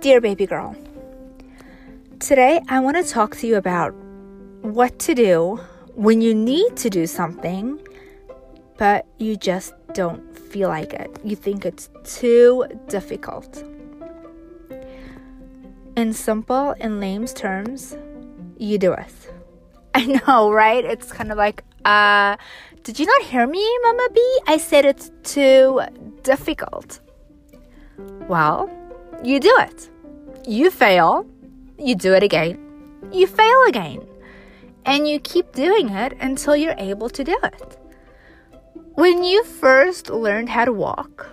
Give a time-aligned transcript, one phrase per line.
[0.00, 0.74] Dear baby girl,
[2.18, 3.94] today I want to talk to you about
[4.62, 5.60] what to do
[5.94, 7.78] when you need to do something,
[8.76, 11.16] but you just don't feel like it.
[11.22, 13.62] You think it's too difficult.
[15.96, 17.96] In simple and lame terms,
[18.56, 19.32] you do it.
[19.94, 20.84] I know, right?
[20.84, 22.36] It's kind of like, uh,
[22.82, 24.40] did you not hear me, Mama B?
[24.46, 25.80] I said it's too
[26.22, 27.00] difficult.
[28.28, 28.70] Well,
[29.22, 29.90] you do it.
[30.46, 31.26] You fail,
[31.78, 32.58] you do it again,
[33.12, 34.06] you fail again,
[34.86, 37.78] and you keep doing it until you're able to do it.
[38.94, 41.26] When you first learned how to walk,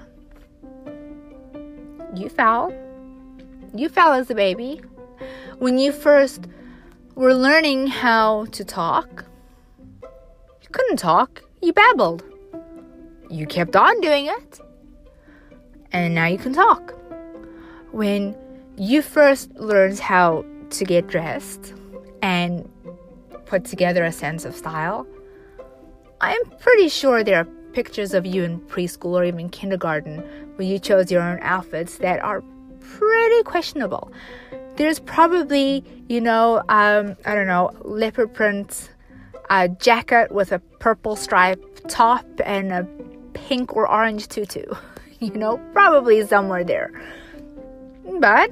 [2.14, 2.74] you fell.
[3.74, 4.82] You fell as a baby.
[5.60, 6.48] When you first
[7.16, 9.26] were learning how to talk,
[10.76, 12.22] couldn't talk, you babbled.
[13.30, 14.60] You kept on doing it,
[15.94, 16.94] and now you can talk.
[17.94, 18.36] When
[18.76, 21.74] you first learned how to get dressed
[22.22, 22.70] and
[23.46, 25.08] put together a sense of style,
[26.20, 30.18] I'm pretty sure there are pictures of you in preschool or even kindergarten
[30.58, 32.44] where you chose your own outfits that are
[32.82, 34.12] pretty questionable.
[34.76, 38.90] There's probably, you know, um, I don't know, leopard print
[39.50, 42.88] a jacket with a purple stripe top and a
[43.34, 44.66] pink or orange tutu.
[45.22, 46.92] You know, probably somewhere there.
[48.20, 48.52] But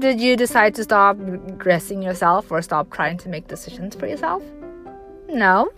[0.00, 1.16] did you decide to stop
[1.58, 4.42] dressing yourself or stop trying to make decisions for yourself?
[5.28, 5.70] No.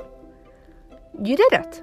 [1.23, 1.83] You did it.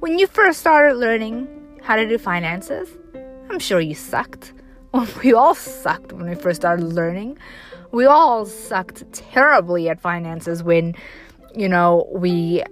[0.00, 1.46] When you first started learning
[1.82, 2.88] how to do finances,
[3.48, 4.52] I'm sure you sucked.
[5.22, 7.38] We all sucked when we first started learning.
[7.90, 10.94] We all sucked terribly at finances when,
[11.54, 12.62] you know, we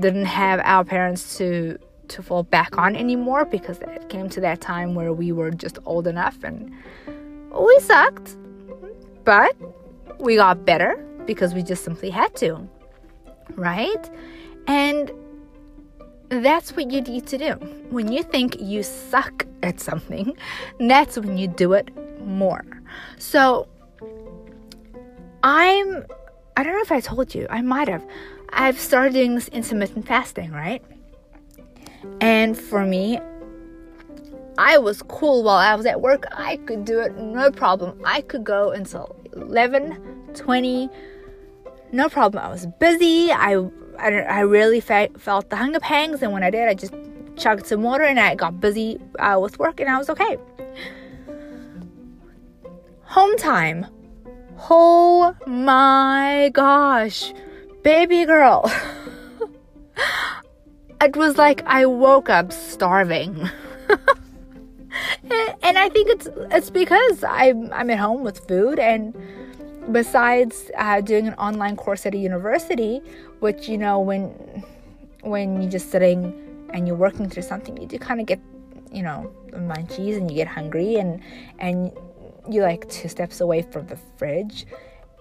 [0.00, 4.62] didn't have our parents to to fall back on anymore because it came to that
[4.62, 6.72] time where we were just old enough and
[7.52, 8.36] we sucked.
[9.24, 9.54] But
[10.18, 12.66] we got better because we just simply had to.
[13.56, 14.10] Right?
[14.66, 15.10] And
[16.30, 17.52] that's what you need to do.
[17.90, 20.36] When you think you suck at something,
[20.80, 21.90] that's when you do it
[22.20, 22.64] more.
[23.18, 23.68] So,
[25.42, 26.04] I'm,
[26.56, 28.04] I don't know if I told you, I might have.
[28.50, 30.82] I've started doing this intermittent fasting, right?
[32.20, 33.20] And for me,
[34.56, 36.24] I was cool while I was at work.
[36.32, 38.00] I could do it no problem.
[38.04, 40.88] I could go until 11, 20,
[41.92, 42.44] no problem.
[42.44, 43.30] I was busy.
[43.30, 46.94] I I, I really fe- felt the hunger pangs, and when I did, I just
[47.36, 50.38] chugged some water and I got busy uh, with work, and I was okay.
[53.08, 53.86] Home time.
[54.68, 57.32] Oh my gosh,
[57.82, 58.70] baby girl.
[61.00, 63.48] it was like I woke up starving.
[65.62, 69.16] and I think it's it's because I'm I'm at home with food and
[69.90, 73.00] besides uh, doing an online course at a university,
[73.40, 74.32] which you know when
[75.22, 76.34] when you're just sitting
[76.74, 78.40] and you're working through something, you do kind of get
[78.92, 81.22] you know munchies and you get hungry and
[81.58, 81.90] and
[82.48, 84.66] you like two steps away from the fridge,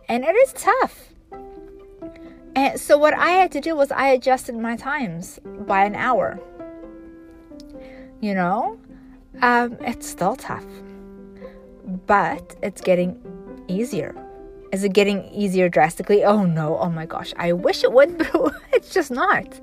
[0.10, 1.14] and it is tough.
[2.56, 6.40] And so what I had to do was I adjusted my times by an hour.
[8.20, 8.80] You know,
[9.42, 10.66] um, it's still tough,
[12.08, 13.22] but it's getting
[13.68, 14.16] easier
[14.72, 16.24] is it getting easier drastically?
[16.24, 19.60] Oh no, oh my gosh, I wish it would, but it's just not.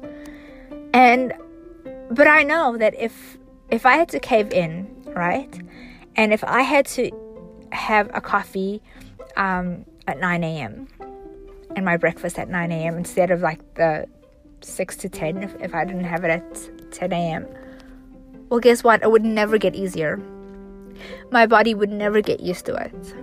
[0.92, 1.32] And
[2.10, 3.38] but I know that if
[3.70, 5.52] if I had to cave in, right?
[6.16, 7.10] And if I had to
[7.74, 8.82] have a coffee
[9.36, 10.88] um, at 9 a.m.
[11.76, 12.96] and my breakfast at 9 a.m.
[12.96, 14.06] instead of like the
[14.60, 17.46] 6 to 10 if, if I didn't have it at 10 a.m.
[18.48, 19.02] Well, guess what?
[19.02, 20.20] It would never get easier.
[21.30, 23.14] My body would never get used to it.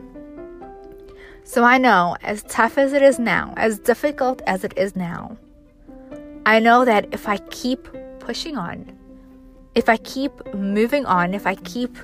[1.44, 5.38] So I know, as tough as it is now, as difficult as it is now,
[6.46, 7.88] I know that if I keep
[8.20, 8.98] pushing on,
[9.76, 11.98] if I keep moving on, if I keep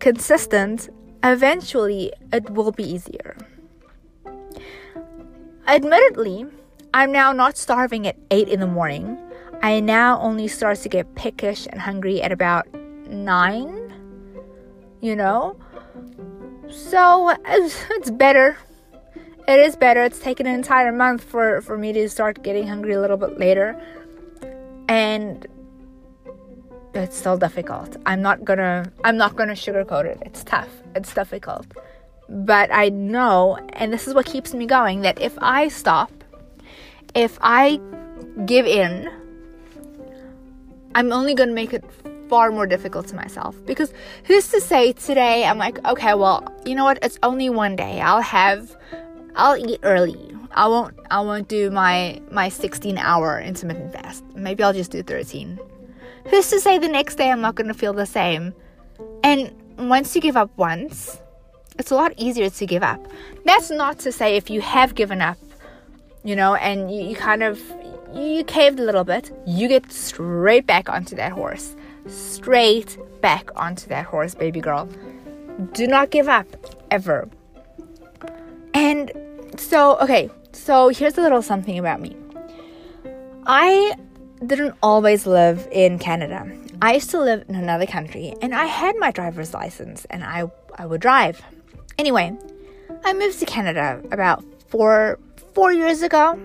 [0.00, 0.88] consistent,
[1.24, 3.36] eventually it will be easier.
[5.66, 6.46] Admittedly,
[6.94, 9.18] I'm now not starving at 8 in the morning.
[9.62, 13.92] I now only start to get pickish and hungry at about 9,
[15.00, 15.56] you know?
[16.70, 18.56] So it's better.
[19.48, 20.02] It is better.
[20.04, 23.38] It's taken an entire month for, for me to start getting hungry a little bit
[23.38, 23.80] later.
[24.88, 25.46] And
[26.98, 27.96] it's still difficult.
[28.06, 30.18] I'm not gonna I'm not gonna sugarcoat it.
[30.22, 30.68] It's tough.
[30.94, 31.66] It's difficult.
[32.28, 36.12] But I know, and this is what keeps me going, that if I stop,
[37.14, 37.80] if I
[38.44, 39.10] give in,
[40.94, 41.84] I'm only to make it
[42.28, 43.92] far more difficult to myself because
[44.24, 46.98] who's to say today I'm like, okay, well, you know what?
[47.02, 48.00] It's only one day.
[48.00, 48.76] I'll have
[49.34, 50.34] I'll eat early.
[50.52, 54.24] I won't I won't do my my 16 hour intermittent fast.
[54.34, 55.58] Maybe I'll just do 13.
[56.30, 58.54] Who's to say the next day I'm not going to feel the same?
[59.24, 61.20] And once you give up once,
[61.78, 63.00] it's a lot easier to give up.
[63.44, 65.38] That's not to say if you have given up,
[66.24, 67.60] you know, and you, you kind of
[68.14, 71.76] you caved a little bit, you get straight back onto that horse.
[72.06, 74.88] Straight back onto that horse, baby girl.
[75.72, 76.46] Do not give up
[76.90, 77.28] ever.
[78.74, 79.12] And
[79.56, 82.16] so, okay, so here's a little something about me.
[83.46, 83.94] I
[84.46, 86.50] didn't always live in Canada.
[86.80, 90.50] I used to live in another country and I had my driver's license and I,
[90.76, 91.42] I would drive.
[91.98, 92.36] Anyway,
[93.04, 95.18] I moved to Canada about four
[95.54, 96.38] four years ago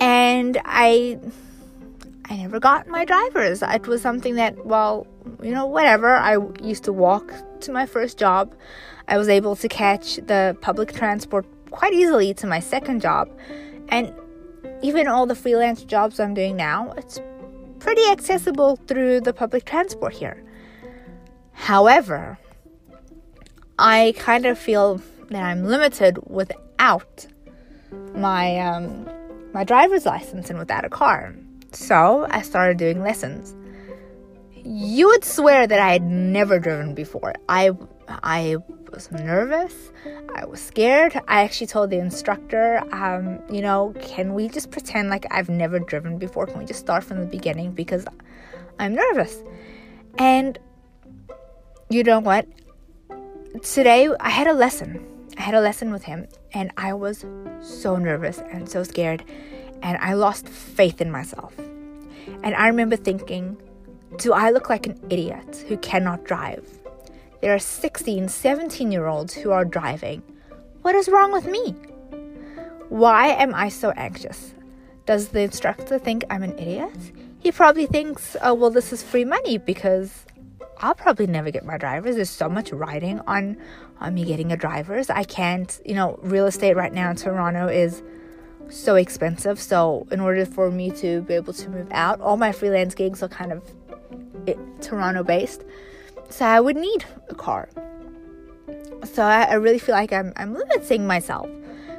[0.00, 1.20] and I
[2.28, 3.62] I never got my driver's.
[3.62, 5.06] It was something that, well,
[5.40, 6.16] you know, whatever.
[6.16, 8.52] I used to walk to my first job.
[9.06, 13.30] I was able to catch the public transport quite easily to my second job.
[13.88, 14.12] And
[14.86, 17.20] even all the freelance jobs I'm doing now, it's
[17.80, 20.44] pretty accessible through the public transport here.
[21.52, 22.38] However,
[23.80, 25.00] I kind of feel
[25.30, 27.26] that I'm limited without
[28.14, 29.10] my um,
[29.52, 31.34] my driver's license and without a car.
[31.72, 33.56] So I started doing lessons.
[34.64, 37.34] You would swear that I had never driven before.
[37.48, 37.70] I
[38.08, 38.56] I
[38.92, 39.90] was nervous.
[40.34, 41.14] I was scared.
[41.28, 45.78] I actually told the instructor, um, you know, can we just pretend like I've never
[45.78, 46.46] driven before?
[46.46, 48.06] Can we just start from the beginning because
[48.78, 49.42] I'm nervous?
[50.18, 50.58] And
[51.88, 52.46] you know what?
[53.62, 55.06] Today I had a lesson.
[55.38, 57.24] I had a lesson with him and I was
[57.60, 59.24] so nervous and so scared
[59.82, 61.56] and I lost faith in myself.
[62.42, 63.56] And I remember thinking,
[64.16, 66.75] do I look like an idiot who cannot drive?
[67.46, 70.20] There are 16, 17 year olds who are driving.
[70.82, 71.76] What is wrong with me?
[72.88, 74.52] Why am I so anxious?
[75.04, 77.12] Does the instructor think I'm an idiot?
[77.38, 80.26] He probably thinks, oh, well, this is free money because
[80.78, 82.16] I'll probably never get my driver's.
[82.16, 83.58] There's so much riding on,
[84.00, 85.08] on me getting a driver's.
[85.08, 88.02] I can't, you know, real estate right now in Toronto is
[88.70, 89.60] so expensive.
[89.60, 93.22] So, in order for me to be able to move out, all my freelance gigs
[93.22, 93.62] are kind of
[94.80, 95.62] Toronto based.
[96.28, 97.68] So I would need a car.
[99.04, 101.48] So I, I really feel like I'm, I'm limiting myself.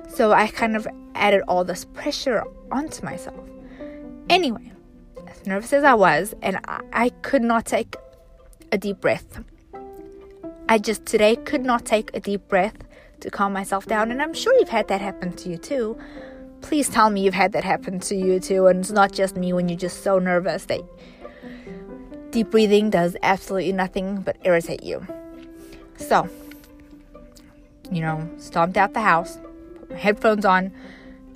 [0.09, 3.39] So I kind of added all this pressure onto myself.
[4.29, 4.71] Anyway,
[5.27, 7.95] as nervous as I was, and I, I could not take
[8.71, 9.39] a deep breath.
[10.69, 12.75] I just today could not take a deep breath
[13.21, 15.97] to calm myself down, and I'm sure you've had that happen to you too.
[16.61, 19.53] Please tell me you've had that happen to you too, and it's not just me
[19.53, 20.81] when you're just so nervous that
[22.37, 25.03] Deep breathing does absolutely nothing but irritate you.
[25.95, 26.29] So,
[27.89, 29.39] you know, stomped out the house,
[29.79, 30.71] put my headphones on,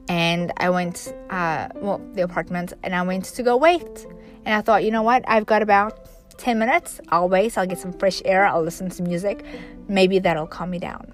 [0.08, 4.06] and I went, uh, well, the apartment, and I went to go wait.
[4.46, 5.24] And I thought, you know what?
[5.28, 6.08] I've got about
[6.38, 7.02] 10 minutes.
[7.10, 7.58] I'll wait.
[7.58, 8.46] I'll get some fresh air.
[8.46, 9.44] I'll listen to some music.
[9.88, 11.12] Maybe that'll calm me down.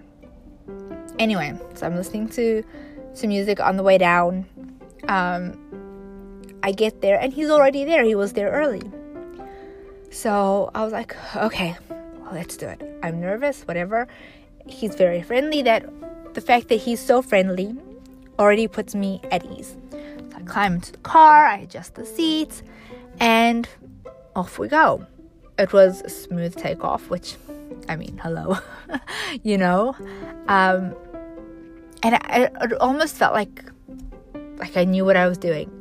[1.18, 2.62] Anyway, so I'm listening to,
[3.16, 4.45] to music on the way down.
[5.07, 5.57] Um,
[6.62, 8.04] I get there, and he's already there.
[8.04, 8.82] He was there early.
[10.10, 11.76] So I was like, okay,
[12.32, 12.82] let's do it.
[13.04, 14.08] I'm nervous, whatever.
[14.66, 15.62] He's very friendly.
[15.62, 15.86] That
[16.34, 17.76] the fact that he's so friendly
[18.40, 19.76] already puts me at ease.
[19.92, 22.64] So I climb into the car, I adjust the seats,
[23.20, 23.68] and
[24.36, 25.06] off we go.
[25.58, 27.36] It was a smooth takeoff, which,
[27.90, 28.60] I mean, hello,
[29.44, 29.96] you know.
[30.48, 30.96] Um,
[32.04, 33.64] and I, it almost felt like
[34.58, 35.72] like I knew what I was doing.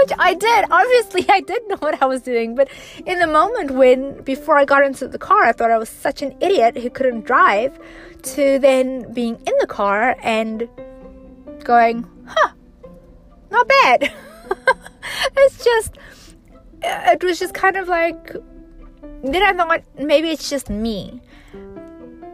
[0.00, 0.64] Which I did.
[0.70, 2.68] Obviously, I did know what I was doing, but
[3.06, 6.22] in the moment when, before I got into the car, I thought I was such
[6.22, 7.78] an idiot who couldn't drive,
[8.22, 10.68] to then being in the car and
[11.64, 12.52] going, huh,
[13.50, 14.12] not bad.
[15.36, 15.96] it's just,
[16.82, 18.32] it was just kind of like,
[19.22, 21.20] then I thought maybe it's just me.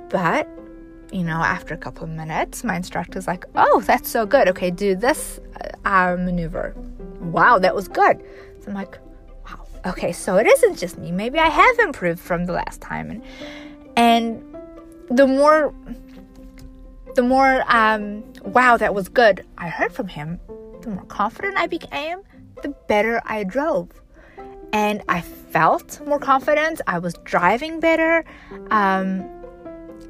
[0.09, 0.49] But,
[1.13, 4.49] you know, after a couple of minutes, my instructor's like, oh, that's so good.
[4.49, 5.41] Okay, do this
[5.85, 6.75] uh, maneuver
[7.21, 8.23] wow, that was good.
[8.61, 8.99] So I'm like,
[9.49, 11.11] wow, okay, so it isn't just me.
[11.11, 13.11] Maybe I have improved from the last time.
[13.11, 13.23] And
[13.97, 14.43] and
[15.11, 15.75] the more
[17.15, 20.41] the more um wow, that was good I heard from him,
[20.83, 22.21] the more confident I became,
[22.63, 23.91] the better I drove.
[24.73, 26.81] And I felt more confident.
[26.87, 28.25] I was driving better.
[28.71, 29.25] Um,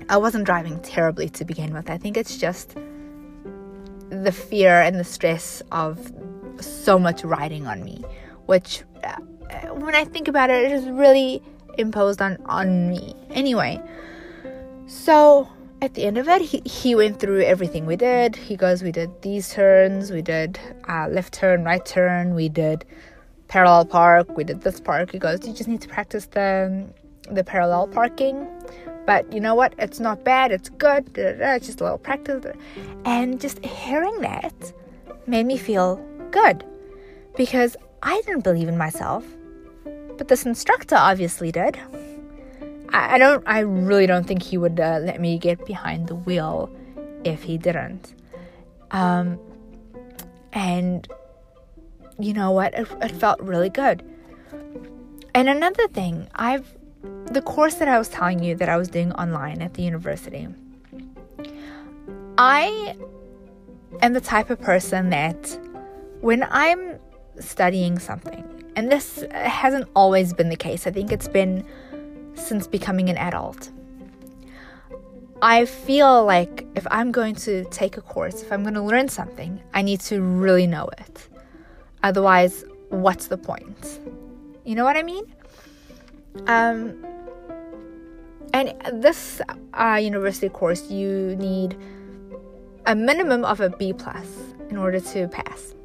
[0.09, 1.91] I wasn't driving terribly to begin with.
[1.91, 2.77] I think it's just
[4.11, 6.13] the fear and the stress of
[6.61, 8.05] so much riding on me
[8.47, 9.17] which uh,
[9.75, 11.43] when I think about it, it is really
[11.79, 13.15] imposed on on me.
[13.31, 13.81] Anyway,
[14.87, 15.49] so
[15.83, 18.35] at the end of it, he, he went through everything we did.
[18.35, 20.59] He goes, we did these turns, we did
[20.89, 22.85] uh, left turn, right turn, we did
[23.49, 25.13] parallel park, we did this park.
[25.13, 26.87] He goes, you just need to practice the
[27.31, 28.49] the parallel parking.
[29.05, 29.73] But you know what?
[29.79, 30.51] It's not bad.
[30.51, 31.17] It's good.
[31.17, 32.45] It's just a little practice.
[33.05, 34.73] And just hearing that
[35.29, 36.65] made me feel good
[37.37, 39.25] because I didn't believe in myself,
[40.17, 41.79] but this instructor obviously did.
[42.91, 43.43] I, I don't.
[43.47, 46.71] I really don't think he would uh, let me get behind the wheel
[47.25, 48.15] if he didn't.
[48.91, 49.39] Um,
[50.53, 51.07] and
[52.19, 52.75] you know what?
[52.75, 54.03] It, it felt really good.
[55.35, 56.77] And another thing, I've
[57.27, 60.49] the course that I was telling you that I was doing online at the university.
[62.39, 62.97] I
[64.03, 65.59] am the type of person that
[66.21, 66.99] when I'm
[67.39, 68.45] studying something,
[68.77, 71.65] and this hasn't always been the case, I think it's been
[72.35, 73.71] since becoming an adult.
[75.43, 79.09] I feel like if I'm going to take a course, if I'm going to learn
[79.09, 81.29] something, I need to really know it.
[82.03, 84.01] Otherwise, what's the point?
[84.65, 85.25] You know what I mean?
[86.47, 87.05] Um,
[88.53, 89.43] and this
[89.75, 91.77] uh, university course, you need
[92.87, 94.27] a minimum of a B plus
[94.71, 95.76] in order to pass.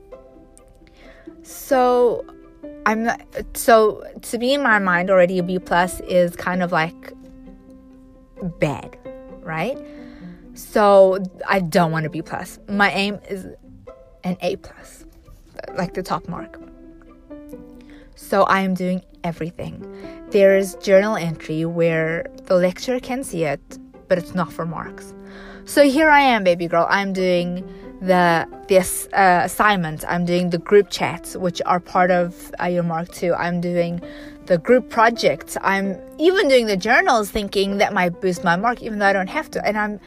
[1.43, 2.25] So
[2.85, 3.09] I'm
[3.53, 7.13] so to me in my mind already a B plus is kind of like
[8.59, 8.97] bad,
[9.41, 9.77] right?
[10.53, 12.59] So I don't want a B plus.
[12.67, 13.45] My aim is
[14.23, 15.05] an A plus,
[15.75, 16.59] like the top mark.
[18.15, 19.85] So I am doing everything.
[20.29, 23.61] There's journal entry where the lecturer can see it,
[24.07, 25.13] but it's not for marks.
[25.65, 26.87] So here I am, baby girl.
[26.89, 27.67] I'm doing
[28.01, 30.03] the this uh, assignment.
[30.07, 33.33] I'm doing the group chats, which are part of uh, your mark two.
[33.35, 34.01] I'm doing
[34.47, 35.55] the group projects.
[35.61, 39.29] I'm even doing the journals, thinking that might boost my mark, even though I don't
[39.29, 39.65] have to.
[39.65, 39.99] And I'm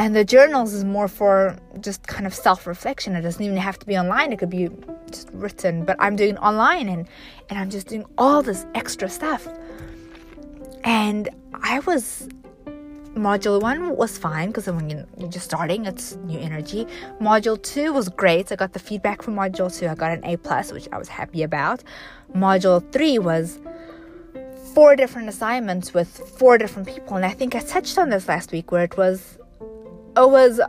[0.00, 3.84] and the journals is more for just kind of self-reflection it doesn't even have to
[3.84, 4.70] be online it could be
[5.10, 7.06] just written but i'm doing online and
[7.50, 9.46] and i'm just doing all this extra stuff
[10.84, 11.28] and
[11.62, 12.28] i was
[13.14, 16.86] module one was fine because when you're just starting it's new energy
[17.20, 20.36] module two was great i got the feedback from module two i got an a
[20.36, 21.82] plus which i was happy about
[22.34, 23.58] module three was
[24.74, 28.52] four different assignments with four different people and i think i touched on this last
[28.52, 29.38] week where it was
[30.16, 30.60] it was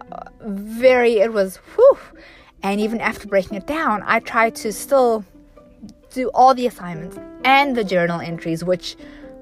[0.42, 1.98] very, it was whew.
[2.64, 5.26] And even after breaking it down, I tried to still
[6.12, 8.96] do all the assignments and the journal entries, which,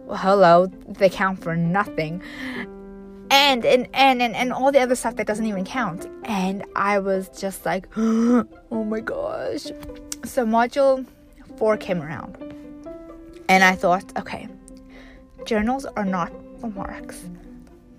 [0.09, 2.21] hello, they count for nothing.
[3.31, 6.07] And, and and and and all the other stuff that doesn't even count.
[6.25, 9.65] And I was just like, oh my gosh.
[10.25, 11.05] So module
[11.57, 12.37] four came around.
[13.47, 14.47] And I thought, okay,
[15.45, 17.23] journals are not for marks.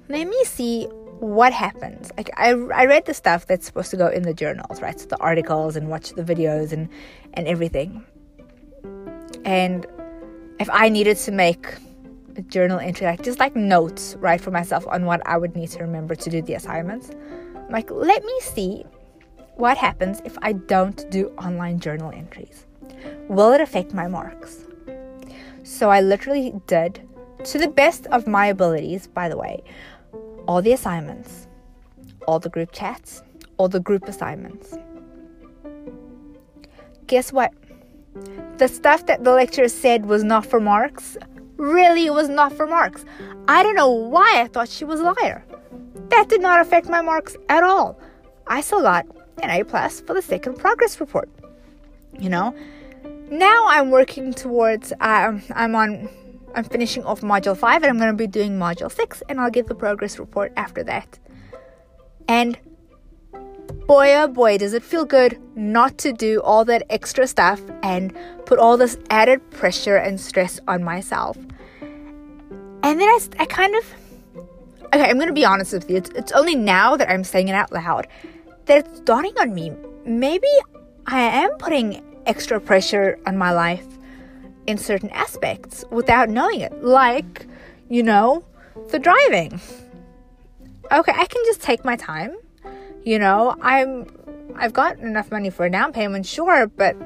[0.09, 0.89] Let me see
[1.21, 4.81] what happens like I, I read the stuff that's supposed to go in the journals
[4.81, 6.89] right so the articles and watch the videos and
[7.35, 8.03] and everything
[9.45, 9.87] and
[10.59, 11.67] if i needed to make
[12.43, 15.81] journal entry like just like notes right for myself on what i would need to
[15.81, 17.11] remember to do the assignments
[17.57, 18.85] I'm like let me see
[19.57, 22.67] what happens if i don't do online journal entries
[23.29, 24.65] will it affect my marks
[25.63, 27.07] so i literally did
[27.45, 29.63] to the best of my abilities by the way
[30.51, 31.47] all the assignments,
[32.27, 33.23] all the group chats,
[33.57, 34.77] all the group assignments.
[37.07, 37.53] Guess what?
[38.59, 41.17] The stuff that the lecturer said was not for marks
[41.61, 43.05] really it was not for marks.
[43.47, 45.45] I don't know why I thought she was a liar.
[46.09, 48.01] That did not affect my marks at all.
[48.47, 49.07] I still got
[49.43, 51.29] an A plus for the second progress report.
[52.19, 52.55] You know,
[53.31, 54.93] now I'm working towards.
[55.01, 56.09] Um, I'm on
[56.55, 59.51] I'm finishing off module 5 and I'm going to be doing module 6 and I'll
[59.51, 61.19] give the progress report after that.
[62.27, 62.59] And
[63.87, 68.17] boy oh boy does it feel good not to do all that extra stuff and
[68.47, 71.37] put all this added pressure and stress on myself.
[72.83, 73.85] And then I, I kind of
[74.95, 75.97] okay, I'm to be honest with you.
[75.97, 78.07] It's, it's only now that I'm saying it out loud
[78.67, 79.73] that it's dawning on me.
[80.05, 80.49] Maybe
[81.07, 83.87] I am putting extra pressure on my life
[84.67, 87.47] in certain aspects without knowing it, like,
[87.89, 88.45] you know,
[88.89, 89.61] the driving.
[90.93, 92.37] Okay, I can just take my time.
[93.05, 94.07] You know, I'm
[94.57, 96.97] I've got enough money for a down payment, sure, but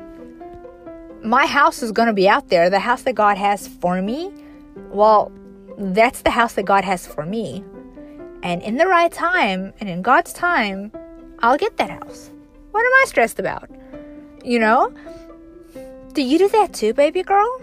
[1.23, 2.69] my house is going to be out there.
[2.69, 4.33] The house that God has for me,
[4.91, 5.31] well,
[5.79, 7.65] that's the house that God has for me.
[8.43, 10.93] And in the right time and in God's time,
[11.41, 12.31] I'll get that house.
[12.71, 13.71] What am I stressed about?
[14.45, 14.93] You know?
[16.13, 17.61] Do you do that too, baby girl?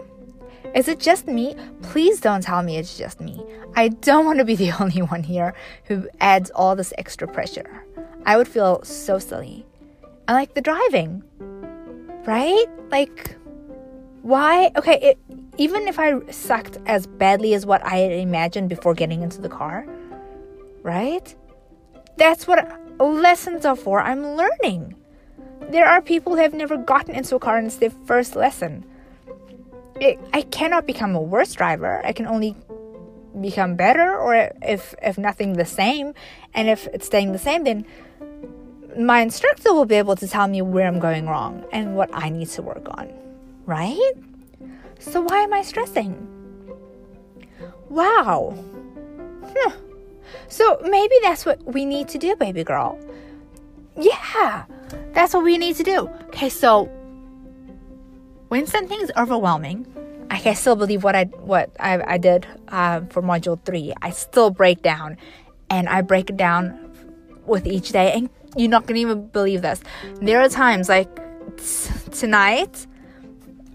[0.74, 1.56] Is it just me?
[1.82, 3.44] Please don't tell me it's just me.
[3.76, 5.54] I don't want to be the only one here
[5.86, 7.86] who adds all this extra pressure.
[8.26, 9.66] I would feel so silly.
[10.28, 11.24] And like the driving,
[12.26, 12.66] right?
[12.90, 13.36] Like,
[14.22, 14.72] why?
[14.76, 15.20] Okay, it,
[15.58, 19.50] even if I sucked as badly as what I had imagined before getting into the
[19.50, 19.86] car,
[20.84, 21.36] right?
[22.18, 24.02] That's what lessons are for.
[24.02, 24.96] I'm learning.
[25.70, 28.86] There are people who have never gotten into a car and it's their first lesson.
[30.00, 32.02] It, I cannot become a worse driver.
[32.06, 32.56] I can only
[33.40, 36.14] become better, or if if nothing, the same.
[36.54, 37.86] And if it's staying the same, then
[39.00, 42.30] my instructor will be able to tell me where I'm going wrong and what I
[42.30, 43.10] need to work on,
[43.66, 44.14] right?
[45.00, 46.28] So why am I stressing?
[47.90, 48.56] Wow.
[49.44, 49.72] Huh.
[50.48, 53.00] So maybe that's what we need to do, baby girl.
[53.98, 54.66] Yeah,
[55.14, 56.08] that's what we need to do.
[56.28, 56.86] Okay, so
[58.48, 59.86] when something's overwhelming,
[60.30, 63.94] I can still believe what I what I, I did uh, for module three.
[64.02, 65.18] I still break down,
[65.70, 66.92] and I break it down
[67.46, 68.14] with each day.
[68.14, 69.82] And you're not gonna even believe this.
[70.22, 71.14] There are times like
[71.58, 72.88] t- tonight,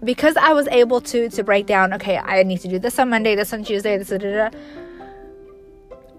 [0.03, 1.93] because I was able to to break down.
[1.93, 4.09] Okay, I need to do this on Monday, this on Tuesday, this.
[4.09, 4.57] Da, da, da,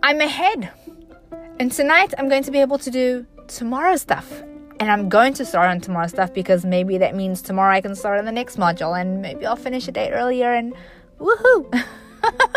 [0.02, 0.70] I'm ahead,
[1.58, 4.42] and tonight I'm going to be able to do tomorrow's stuff.
[4.80, 7.96] And I'm going to start on tomorrow's stuff because maybe that means tomorrow I can
[7.96, 10.72] start on the next module and maybe I'll finish a day earlier and
[11.18, 11.84] woohoo!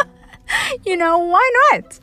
[0.85, 1.99] you know, why not?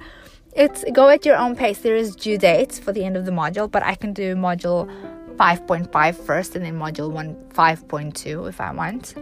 [0.56, 1.78] It's go at your own pace.
[1.78, 4.90] There is due dates for the end of the module, but I can do module
[5.38, 9.14] 5.5 first and then module 1 5.2 if I want.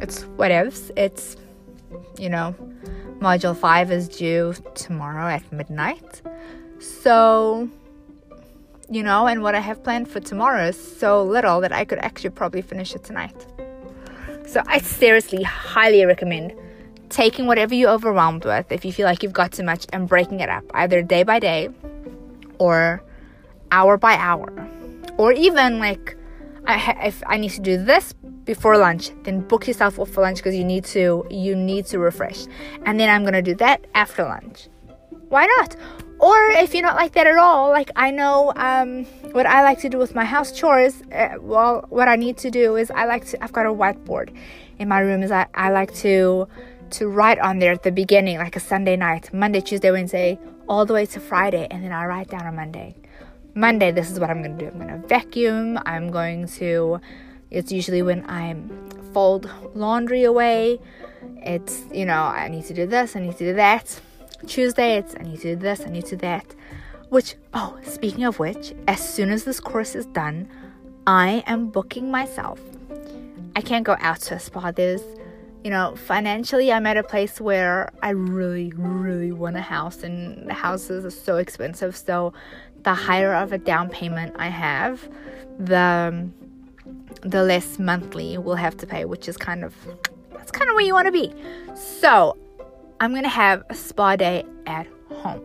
[0.00, 0.90] It's whatevs.
[0.96, 1.36] It's,
[2.18, 2.54] you know,
[3.18, 6.22] module 5 is due tomorrow at midnight.
[6.78, 7.68] So,
[8.88, 11.98] you know, and what I have planned for tomorrow is so little that I could
[11.98, 13.46] actually probably finish it tonight.
[14.46, 16.54] So, I seriously highly recommend
[17.10, 20.40] taking whatever you're overwhelmed with, if you feel like you've got too much, and breaking
[20.40, 21.68] it up either day by day
[22.58, 23.02] or
[23.70, 24.48] hour by hour.
[25.20, 26.16] Or even like,
[26.66, 30.38] I if I need to do this before lunch, then book yourself off for lunch
[30.38, 32.46] because you need to you need to refresh.
[32.86, 34.68] And then I'm gonna do that after lunch.
[35.28, 35.76] Why not?
[36.20, 39.78] Or if you're not like that at all, like I know um, what I like
[39.80, 41.02] to do with my house chores.
[41.12, 43.44] Uh, well, what I need to do is I like to.
[43.44, 44.34] I've got a whiteboard
[44.78, 45.22] in my room.
[45.22, 46.48] Is I, I like to
[46.92, 50.86] to write on there at the beginning, like a Sunday night, Monday, Tuesday, Wednesday, all
[50.86, 52.96] the way to Friday, and then I write down on Monday.
[53.60, 54.68] Monday, this is what I'm gonna do.
[54.68, 55.78] I'm gonna vacuum.
[55.84, 56.98] I'm going to.
[57.50, 58.56] It's usually when I
[59.12, 60.80] fold laundry away.
[61.42, 63.16] It's you know I need to do this.
[63.16, 64.00] I need to do that.
[64.46, 65.82] Tuesday, it's I need to do this.
[65.82, 66.46] I need to do that.
[67.10, 70.48] Which oh, speaking of which, as soon as this course is done,
[71.06, 72.58] I am booking myself.
[73.54, 74.70] I can't go out to a spa.
[74.70, 75.02] There's
[75.64, 80.48] you know, financially, I'm at a place where I really, really want a house, and
[80.48, 81.94] the houses are so expensive.
[81.94, 82.32] So,
[82.82, 85.08] the higher of a down payment I have,
[85.58, 86.28] the
[87.22, 89.74] the less monthly we'll have to pay, which is kind of
[90.32, 91.32] that's kind of where you want to be.
[91.74, 92.36] So,
[93.00, 95.42] I'm gonna have a spa day at home.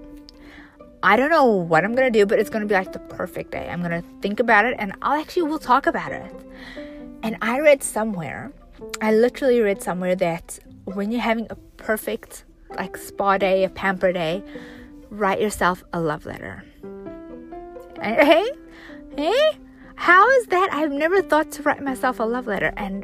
[1.03, 3.69] I don't know what I'm gonna do, but it's gonna be like the perfect day.
[3.69, 6.33] I'm gonna think about it, and I'll actually we'll talk about it.
[7.23, 8.53] And I read somewhere
[9.01, 12.43] I literally read somewhere that when you're having a perfect
[12.75, 14.43] like spa day, a pamper day,
[15.09, 16.65] write yourself a love letter.
[18.05, 18.47] Hey,
[19.17, 19.57] hey,
[19.95, 20.69] how is that?
[20.71, 23.03] I've never thought to write myself a love letter, and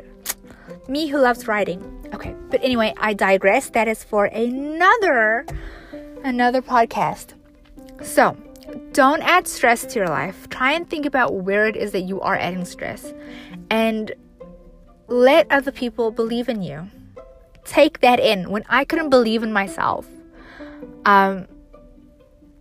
[0.88, 1.82] me who loves writing.
[2.14, 3.72] Okay, but anyway, I digress.
[3.72, 5.48] That is for another
[6.24, 7.34] another podcast.
[8.04, 8.38] So,
[8.94, 10.48] don't add stress to your life.
[10.50, 13.12] Try and think about where it is that you are adding stress,
[13.72, 14.12] and
[15.08, 16.88] let other people believe in you.
[17.66, 18.52] Take that in.
[18.52, 20.08] When I couldn't believe in myself,
[21.06, 21.48] um,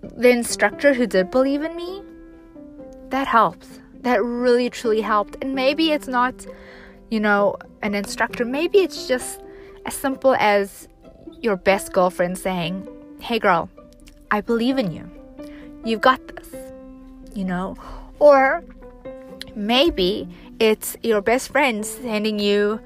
[0.00, 2.02] the instructor who did believe in me,
[3.10, 3.80] that helps.
[4.00, 5.36] That really truly helped.
[5.42, 6.46] And maybe it's not,
[7.10, 8.44] you know, an instructor.
[8.44, 9.40] Maybe it's just
[9.86, 10.88] as simple as
[11.40, 12.86] your best girlfriend saying,
[13.20, 13.68] Hey girl,
[14.30, 15.10] I believe in you.
[15.84, 16.48] You've got this,
[17.34, 17.76] you know?
[18.18, 18.64] Or
[19.54, 22.80] maybe it's your best friend sending you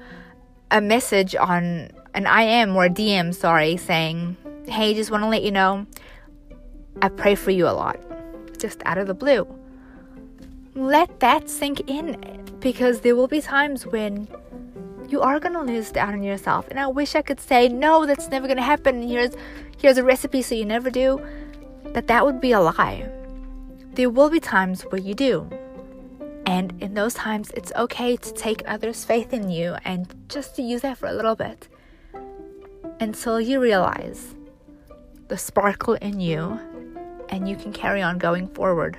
[0.71, 5.43] a message on an IM or a DM, sorry, saying, Hey, just want to let
[5.43, 5.85] you know
[7.01, 7.99] I pray for you a lot,
[8.57, 9.45] just out of the blue.
[10.75, 14.27] Let that sink in because there will be times when
[15.07, 16.67] you are gonna lose doubt on yourself.
[16.69, 19.01] And I wish I could say, no, that's never gonna happen.
[19.01, 19.33] Here's
[19.77, 21.25] here's a recipe so you never do.
[21.93, 23.09] But that would be a lie.
[23.93, 25.49] There will be times where you do.
[26.45, 30.61] And in those times, it's okay to take others' faith in you and just to
[30.61, 31.69] use that for a little bit
[32.99, 34.35] until you realize
[35.29, 36.59] the sparkle in you
[37.29, 38.97] and you can carry on going forward.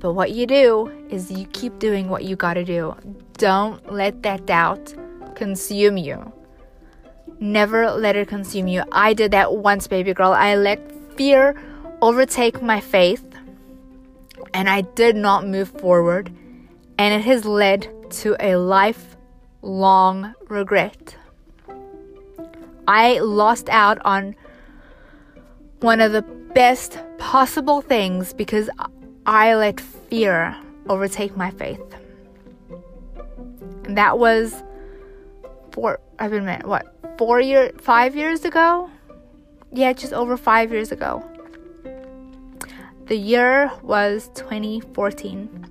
[0.00, 2.94] But what you do is you keep doing what you gotta do.
[3.34, 4.94] Don't let that doubt
[5.34, 6.32] consume you.
[7.40, 8.82] Never let it consume you.
[8.92, 10.32] I did that once, baby girl.
[10.32, 10.80] I let
[11.16, 11.60] fear
[12.00, 13.24] overtake my faith
[14.54, 16.32] and I did not move forward,
[16.98, 21.16] and it has led to a lifelong regret.
[22.86, 24.34] I lost out on
[25.80, 28.70] one of the best possible things because
[29.28, 30.56] I let fear
[30.88, 31.82] overtake my faith.
[33.84, 34.62] And that was
[35.70, 38.90] four, I've been, what, four years, five years ago?
[39.70, 41.22] Yeah, just over five years ago.
[43.04, 45.66] The year was 2014.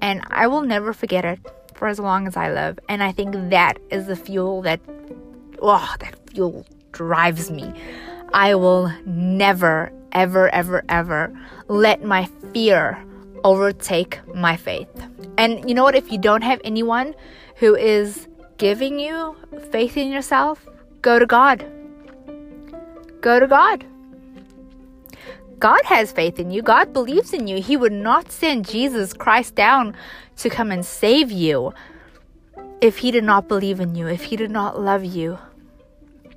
[0.00, 1.38] And I will never forget it
[1.74, 2.80] for as long as I live.
[2.88, 4.80] And I think that is the fuel that,
[5.62, 7.72] oh, that fuel drives me.
[8.32, 11.32] I will never, ever, ever, ever
[11.68, 13.02] let my fear
[13.44, 14.88] overtake my faith.
[15.36, 15.94] And you know what?
[15.94, 17.14] If you don't have anyone
[17.56, 19.36] who is giving you
[19.70, 20.66] faith in yourself,
[21.02, 21.64] go to God.
[23.20, 23.84] Go to God.
[25.58, 26.62] God has faith in you.
[26.62, 27.60] God believes in you.
[27.60, 29.96] He would not send Jesus Christ down
[30.36, 31.72] to come and save you
[32.80, 35.38] if He did not believe in you, if He did not love you.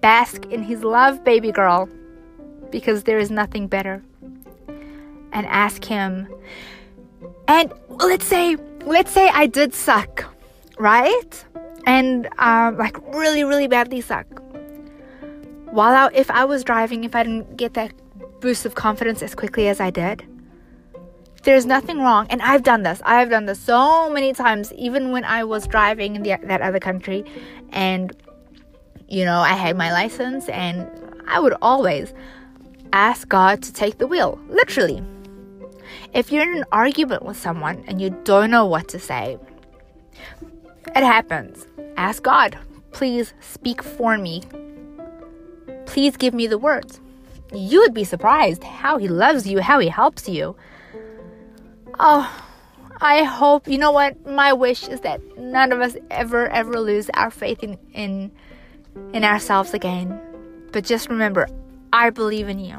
[0.01, 1.89] Bask in His love, baby girl,
[2.71, 4.03] because there is nothing better.
[5.31, 6.27] And ask Him.
[7.47, 10.25] And let's say, let's say I did suck,
[10.77, 11.45] right?
[11.85, 14.25] And um, like really, really badly suck.
[15.71, 17.93] While I, if I was driving, if I didn't get that
[18.39, 20.25] boost of confidence as quickly as I did,
[21.43, 22.27] there's nothing wrong.
[22.29, 23.01] And I've done this.
[23.05, 26.79] I've done this so many times, even when I was driving in the, that other
[26.79, 27.23] country,
[27.69, 28.13] and
[29.07, 30.89] you know, I had my license, and
[31.27, 32.13] I would always
[32.93, 35.03] ask God to take the wheel, literally.
[36.13, 39.37] If you're in an argument with someone and you don't know what to say,
[40.95, 41.67] it happens.
[41.95, 42.57] Ask God,
[42.91, 44.43] please speak for me.
[45.85, 46.99] Please give me the words.
[47.53, 50.55] You would be surprised how He loves you, how He helps you.
[51.99, 52.29] Oh,
[52.99, 54.25] I hope, you know what?
[54.25, 58.31] My wish is that none of us ever, ever lose our faith in, in,
[59.13, 60.19] in ourselves again.
[60.71, 61.47] But just remember,
[61.93, 62.77] I believe in you.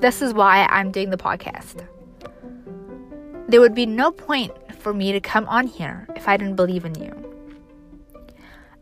[0.00, 1.86] This is why I'm doing the podcast.
[3.48, 6.84] There would be no point for me to come on here if I didn't believe
[6.84, 7.12] in you.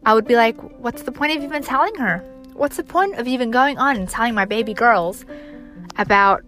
[0.04, 2.18] I would be like, what's the point of even telling her?
[2.52, 5.24] What's the point of even going on and telling my baby girls
[5.98, 6.42] about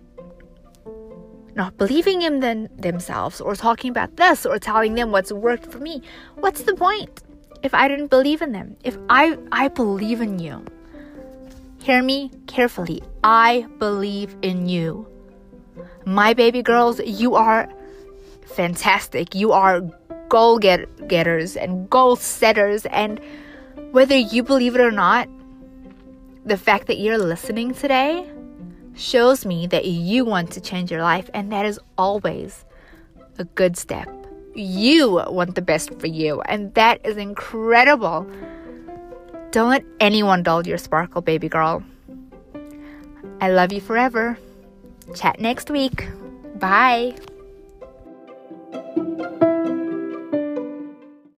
[1.55, 5.79] not believing in them themselves or talking about this or telling them what's worked for
[5.79, 6.03] me?
[6.37, 7.23] What's the point
[7.63, 8.77] if I didn't believe in them?
[8.85, 10.65] If I I believe in you.
[11.89, 13.03] Hear me carefully.
[13.25, 15.09] I believe in you.
[16.05, 17.67] My baby girls, you are
[18.45, 19.35] fantastic.
[19.35, 19.81] You are
[20.29, 22.85] goal get- getters and goal setters.
[22.85, 23.19] And
[23.93, 25.31] whether you believe it or not,
[26.45, 28.31] the fact that you're listening today
[28.95, 31.31] shows me that you want to change your life.
[31.33, 32.67] And that is always
[33.39, 34.11] a good step.
[34.55, 36.43] You want the best for you.
[36.43, 38.31] And that is incredible.
[39.51, 41.83] Don't let anyone dull your sparkle, baby girl.
[43.41, 44.39] I love you forever.
[45.15, 46.07] Chat next week.
[46.57, 47.15] Bye.